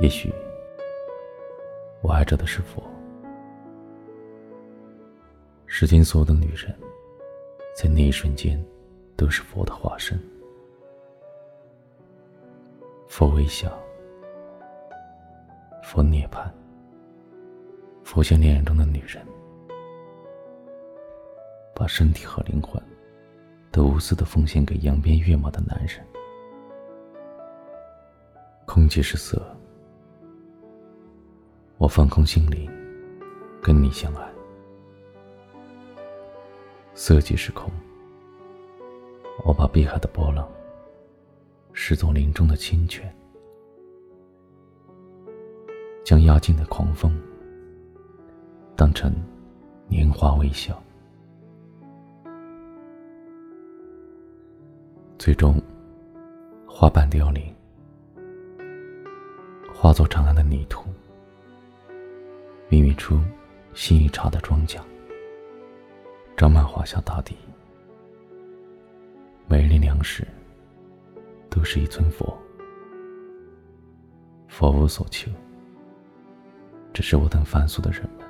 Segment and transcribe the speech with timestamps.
[0.00, 0.32] 也许，
[2.02, 2.82] 我爱着的是佛。
[5.66, 6.76] 世间所有的女人，
[7.76, 8.62] 在那一瞬间，
[9.16, 10.18] 都是佛的化身。
[13.08, 13.78] 佛微笑，
[15.82, 16.50] 佛涅槃，
[18.02, 19.24] 佛像恋人中的女人，
[21.72, 22.82] 把身体和灵魂
[23.70, 26.04] 都无私的奉献给扬鞭跃马的男人。
[28.66, 29.53] 空气是色，
[31.84, 32.66] 我放空心灵，
[33.62, 34.26] 跟你相爱。
[36.94, 37.70] 色即是空，
[39.44, 40.48] 我把碧海的波浪
[41.74, 43.14] 视作林中的清泉，
[46.02, 47.14] 将压境的狂风
[48.74, 49.12] 当成
[49.86, 50.82] 年华微笑，
[55.18, 55.60] 最终
[56.66, 57.54] 花瓣凋零，
[59.74, 60.88] 化作长安的泥土，
[62.94, 63.20] 出
[63.74, 64.78] 新一茬的庄稼。
[66.36, 67.36] 长满华夏大地，
[69.46, 70.26] 每粒粮食
[71.48, 72.36] 都是一尊佛。
[74.48, 75.30] 佛无所求，
[76.92, 78.26] 只是我等凡俗的人们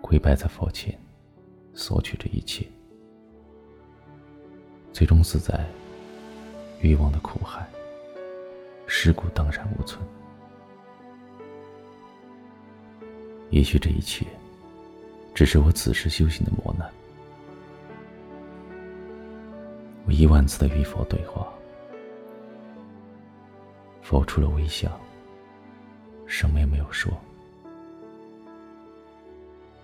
[0.00, 0.98] 跪拜在佛前，
[1.74, 2.66] 索取这一切，
[4.92, 5.66] 最终死在
[6.80, 7.66] 欲望的苦海，
[8.86, 10.02] 尸骨荡然无存。
[13.50, 14.26] 也许这一切。
[15.34, 16.90] 只是我此时修行的磨难。
[20.04, 21.46] 我一万次的与佛对话，
[24.02, 24.90] 佛除了微笑，
[26.26, 27.12] 什么也没有说，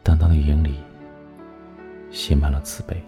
[0.02, 0.82] 但他的眼里
[2.10, 3.00] 写满了慈悲。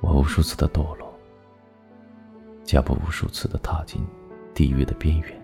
[0.00, 1.12] 我无数次的堕落，
[2.62, 4.00] 脚步无数次的踏进
[4.54, 5.39] 地狱的边缘。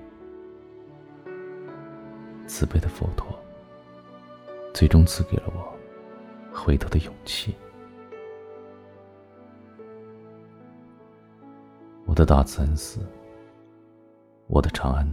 [2.58, 3.26] 慈悲的佛陀，
[4.72, 5.76] 最终赐给了我
[6.50, 7.54] 回头的勇气。
[12.06, 13.00] 我的大慈恩寺，
[14.46, 15.06] 我的长安，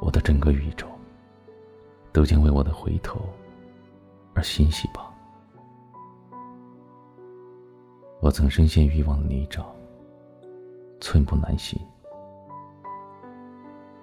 [0.00, 0.86] 我的整个宇宙，
[2.12, 3.20] 都将为我的回头
[4.34, 5.12] 而欣喜吧。
[8.20, 9.64] 我曾深陷欲望的泥沼，
[11.00, 11.76] 寸步难行。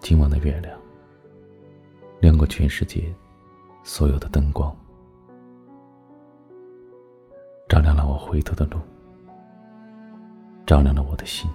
[0.01, 0.80] 今晚的月亮。
[2.51, 3.01] 全世界
[3.81, 4.75] 所有的灯光，
[7.69, 8.77] 照亮了我回头的路，
[10.65, 11.49] 照亮了我的心。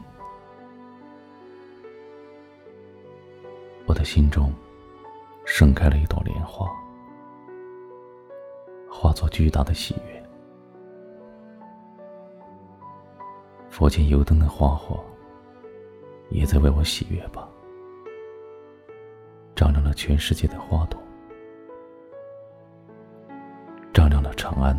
[3.85, 4.51] 我的心中
[5.45, 6.67] 盛开了一朵莲花，
[8.91, 10.27] 化作巨大的喜悦。
[13.69, 15.05] 佛前油灯的花火，
[16.31, 17.46] 也在为我喜悦吧。
[19.97, 21.03] 全世界的花朵，
[23.95, 24.79] 照亮了长安。